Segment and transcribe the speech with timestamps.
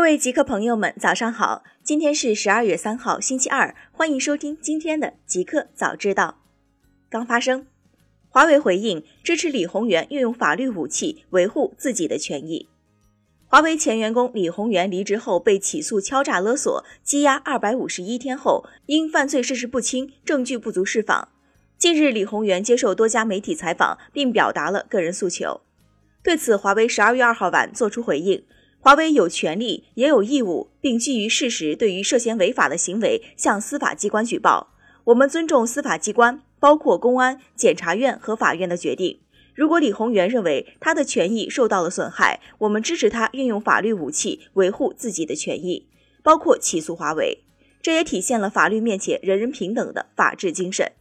[0.00, 1.62] 各位极客朋友们，早上好！
[1.82, 6.38] 今天是十二月三号，星期二，欢迎收听今天的极客早知道。
[7.10, 7.66] 刚发生，
[8.30, 12.66] 华为回应支持李宏源运用法律武器维护自己的权益。
[13.46, 21.28] 华为前员工李宏源离职后被起诉敲诈勒索，羁押二百五十一天后，因犯罪事实不清、证据不足释放。
[21.76, 25.60] 近日，李宏源接受多家媒体采访，并表达了个人诉求。
[26.22, 28.42] 对此，华为十二月二号晚作出回应。
[28.82, 34.72] 华为有权利也有义务，并基于事实，对于涉嫌违法的行为向司法机关举报。
[35.04, 39.20] 我们尊重司法机关，包括公安、检察院和法院的决定。
[39.54, 45.86] 如果李宏源认为他的权益受到了损害，我们支持他运用法律武器维护自己的权益，
[46.22, 47.44] 包括起诉华为。
[47.82, 50.92] 这也体现了法律面前人人平等的法治精神。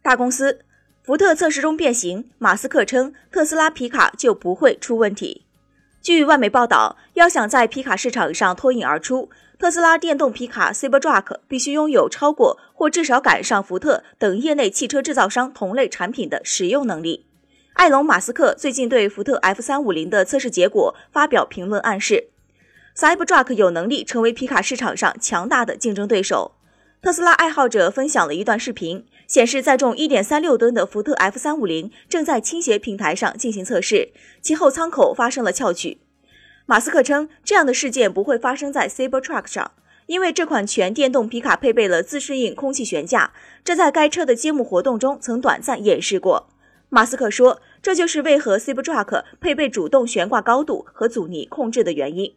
[0.00, 0.64] 大公司，
[1.02, 5.44] 福特测试中变形，马斯克称特斯拉皮卡就不会出问题。
[6.02, 17.26] 据外媒报道，要想在皮卡市场上脱颖而出，特斯拉电动皮卡 Cybertruck 必须拥有超过或至少赶上福特等业内汽车制造商同类产品的使用能力。
[17.74, 22.28] 埃隆·马斯克最近对福特 F350 的测试结果发表评论，暗示
[22.96, 26.52] Cybertruck 有能力成为皮卡市场上强大的竞争对手。
[27.02, 29.06] 特斯拉爱好者分享了一段视频。
[29.26, 34.10] 显示载重一点三六吨的福特 F 三五零正在倾斜平台上进行测试，
[34.42, 36.00] 其后舱口发生了翘曲。
[36.66, 39.70] 马斯克称，这样的事件不会发生在 Cybertruck 上，
[40.06, 46.48] 因为这款全电动皮卡配备了自适应空气悬架，这在该车的揭幕活动中曾短暂演示过。
[46.88, 52.34] 马斯克说，这就是为何 Cybertruck 配备主动悬挂高度和阻尼控制的原因。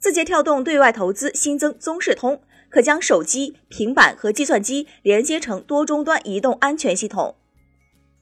[0.00, 2.42] 字节跳动对外投资新增宗视通。
[2.70, 7.36] 可将手机、平板和计算机连接成多终端移动安全系统。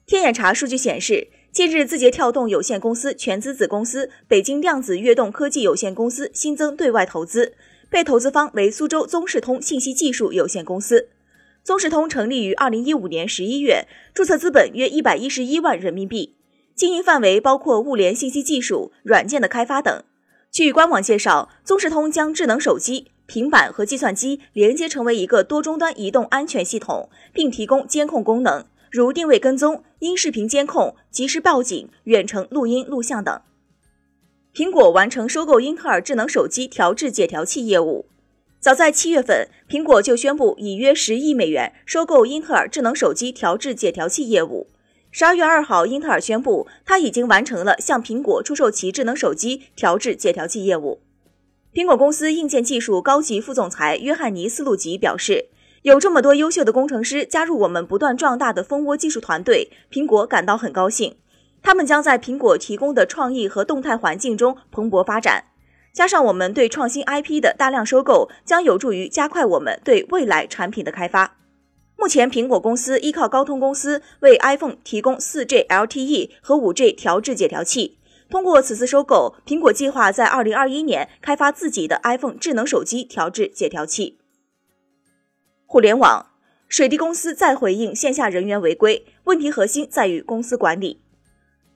[0.06, 7.54] 天眼查数据显示，近日字节跳动有限公司全资子公司北京量子跃动科技有限公司新增对外投资，
[7.90, 11.08] 被投资方为苏州宗视通信息技术有限公司。
[11.64, 16.36] 宗视通成立于二零一五年十一月，注册资本约一百一十一万人民币，
[16.76, 20.04] 经营范围包括物联信息技术、软件的开发等。
[20.52, 23.10] 据官网介绍，宗视通将智能手机。
[23.26, 33.40] 平板和计算机连接成为一个多终端移动安全系统，并提供监控功能，如定位跟踪、音视频监控、及时报警、远程录音录像等。
[34.54, 38.06] 苹果完成收购英特尔智能手机调制解调器业务。
[38.58, 44.68] 早在七月份，苹果就宣布以约十亿美元收购英特尔智能手机调制解调器业务。
[45.10, 51.00] 十二月二号，英特尔宣布，它已经完成了向苹果出售其智能手机调制解调器业务。
[51.76, 55.50] 苹果公司硬件技术高级副总裁约翰尼斯·路吉表示
[55.84, 61.16] ：“有这么多优秀的工程师加入我们不断壮大的蜂窝技术团队，苹果感到很高兴。
[61.62, 65.44] 他们将在苹果提供的创意和动态环境中蓬勃发展。
[65.92, 71.36] 加上我们对创新 IP 的大量收购，将有助于加快我们对未来产品的开发。
[71.98, 77.98] 目前，苹果公司依靠高通公司为 iPhone 提供 4G LTE 和 5G 调制解调器。”
[78.28, 84.18] 通过此次收购，苹果计划在二零二一年开发自己的 iPhone 智能手机调制解调器。
[85.64, 86.26] 互联网，
[86.68, 91.02] 水滴公司再回应线下人员违规问题，核心在于公司管理。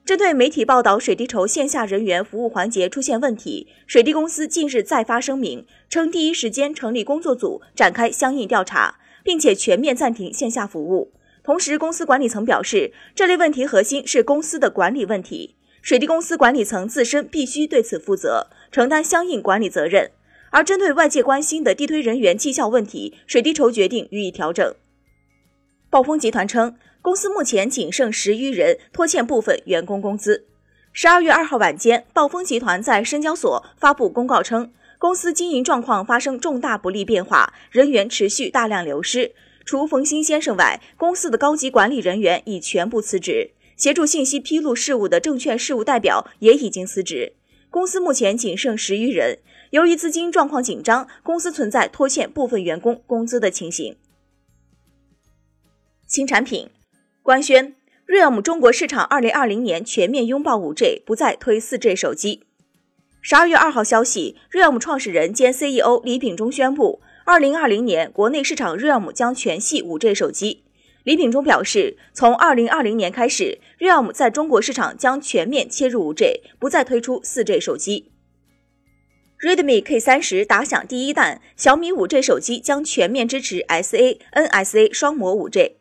[0.03, 11.13] 针对媒体报道水滴筹线下人员服务环节出现问题，水滴公司近日再发声明称，第一时间成立工作组展开相应调查，并且全面暂停线下服务。
[11.43, 15.55] 同时，公司管理层表示，这类问题核心是公司的管理问题。
[15.81, 20.11] 水滴公司管理层自身必须对此负责，承担相应管理责任。
[20.51, 24.75] 而针对外界关心的地推人员绩效问题，水滴筹决定予以调整。
[25.89, 30.45] 暴风集团称，公司目前仅剩十余人，拖欠部分员工工资。
[30.93, 39.31] 十二月二号晚间，暴风集团在深交所发布公告称，公司经营状况发生重大不利变化，人员持续大量流失。
[39.63, 43.51] 除冯鑫先生外，公司的高级管理人员已全部辞职。
[43.81, 47.33] 协助信息披露事务的证券事务代表也已经辞职，
[47.71, 49.39] 公司目前仅剩十余人。
[49.71, 53.97] 由于资金状况紧张，公司存在拖欠部分员工工资的情形。
[56.05, 56.69] 新产品
[57.23, 57.73] 官宣
[58.05, 62.43] ，Realme 中国市场二零二零年全面拥抱五 G，不再推四 G 手机。
[63.19, 70.65] 十二月二号消息，Realme 创始人兼 CEO 李秉忠宣布，二零二零年国内市场 Realme 将全系五 G 手机。
[71.03, 78.11] 李秉忠表示，从二零二零年开始，Realme 在中国市场将全面切入五 G，不再推出四 G 手机。
[79.39, 85.77] Redmi K 三十打响第一弹，小米五 G 手机将全面支持 SA、NSA 双模五 G。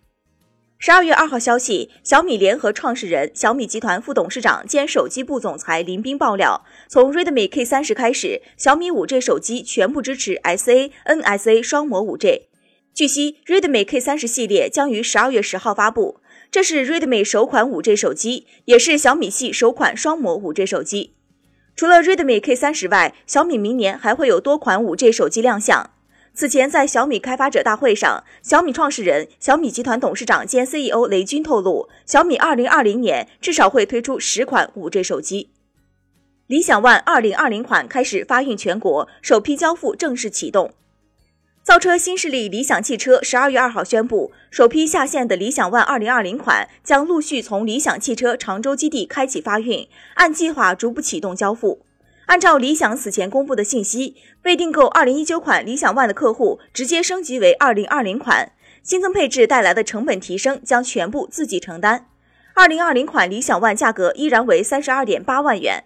[0.79, 12.47] 十二月二号消息，小米联合创始人、小米集团副董事长兼手机部总裁林斌爆料，从 Redmi K 三十开始，小米五 G 手机全部支持 SA、NSA 双模五 G。
[12.93, 16.21] 据悉，Redmi K 三十系列将于十二月十号发布，
[16.51, 21.15] 这是 Redmi 首款五 G 手机，也是小米系首款双模五 G 手机。
[21.75, 25.91] 除了 Redmi K 三十外，小米明年还会有多款五 G 手机亮相。
[26.35, 35.51] 此前，在小米开发者大会上，小米创始人、小米集团董事长兼 CEO 雷军透露，小米2020年至少会推出十款 5G 手机。
[36.47, 40.75] 理想 ONE 2020款开始发运全国，首批交付正式启动。
[41.63, 51.85] 造车新势力理想汽车十二月二号宣布，首批下线的理想 ONE 2020款将陆续从理想汽车常州基地开启发运，按计划逐步启动交付。
[52.27, 58.53] 按照理想此前公布的信息，未订购2019款理想 ONE 的客户直接升级为2020款，
[58.83, 62.07] 新增配置带来的成本提升将全部自己承担。
[62.57, 65.85] 2020款理想 ONE 价格依然为32.8万元。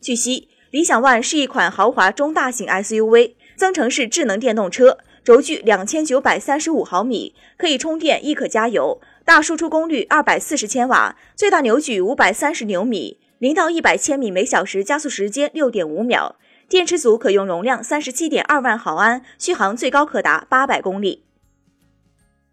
[0.00, 13.18] 据悉，理想 ONE 是一款豪华中大型 SUV，增程式智能电动车，轴距2935毫米，可以充电亦可加油，大输出功率240千瓦，最大扭矩530牛米。
[13.40, 16.36] 零到一百千米每小时加速时间六点五秒，
[16.68, 21.24] 电池组可用容量三十七点二万毫安，续航最高可达八百公里。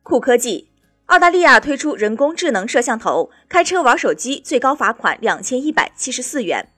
[0.01, 0.71] 酷科技，
[1.05, 6.72] 澳大利亚推出人工智能摄像头，开车玩手机最高罚款两千一百七十四元。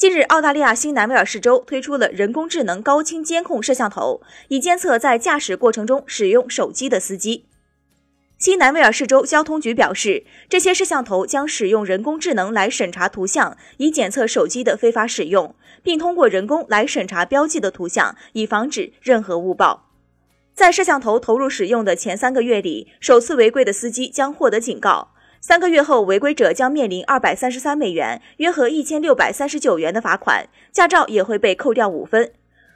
[0.00, 7.44] 近日，澳大利亚新南威尔士州推出了人工智能高清监控摄像头，以监测在驾驶过程中使用手机的司机。
[8.38, 19.90] 新南威尔士州交通局表示，这些摄像头将使用人工智能来审查图像，以检测手机的非法使用，并通过人工来审查标记的图像，以防止任何误报。
[20.54, 32.30] 在摄像头投入使用的前三个月里，首次违规的司机将获得警告；三个月后，违规者将面临二百三十三美元（约合一千六百三十九元）的罚款，驾照也会被扣掉五分。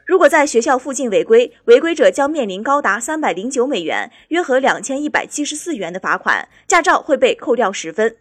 [0.06, 8.16] 如果在学校附近违规，违规者将面临高达三百零九美元（约合两千一百七十四元）的罚款，驾照会被扣掉十分。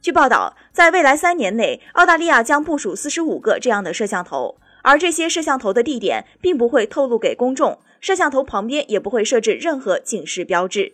[0.00, 10.92] 据报道，在未来三年内，澳大利亚将部署四十五个这样的摄像头，而这些摄像头的地点并不会透露给公众，摄像头旁边也不会设置任何警示标志。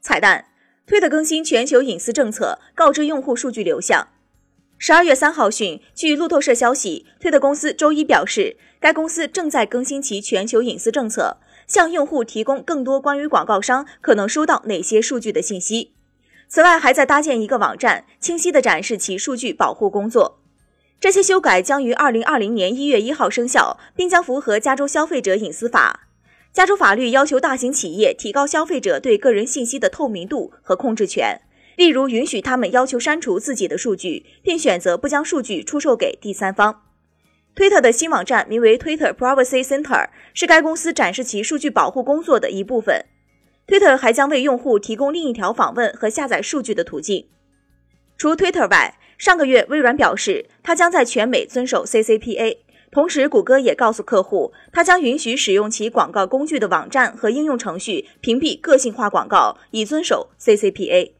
[0.00, 0.46] 彩蛋：
[0.86, 4.06] 推特更新全球隐私政策，告知用户数据流向。
[4.78, 15.90] 十二月三号讯，据路透社消息，推特公司周一表示，该公司正在更新其全球隐私政策，向用户提供更多关于广告商可能收到哪些数据的信息。
[16.46, 20.38] 此外，还在搭建一个网站，清晰地展示其数据保护工作。
[21.00, 26.05] 这些修改将于二零二零年一月一号生效，并将符合加州消费者隐私法。
[26.56, 31.38] 加州法律要求大型企业提高消费者对个人信息的透明度和控制权。
[31.76, 36.84] 例如，允许他们要求删除自己的数据，并选择不将数据出售给第三方。
[37.54, 43.04] 推特的新网站名为 Twitter Privacy Center，是该公司展示其数据保护工作的一部分。
[43.66, 47.26] 推特还将为用户提供另一条访问和下载数据的途径。
[48.16, 52.56] 除 Twitter 外，上个月微软表示，它将在全美遵守 CCPA。
[52.90, 61.10] 同时，谷歌也告诉客户，它将允许使用其广告工具的网站和应用程序屏蔽个性化广告，以遵守 CCPA。